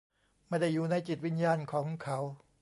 [0.47, 2.19] ไม่ได้อยู่ในจิตวิญญาณของเขา?